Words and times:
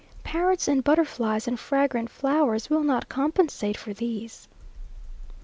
Parrots 0.23 0.67
and 0.67 0.83
butterflies 0.83 1.47
and 1.47 1.59
fragrant 1.59 2.09
flowers 2.09 2.71
will 2.71 2.81
not 2.81 3.07
compensate 3.07 3.77
for 3.77 3.93
these. 3.93 4.47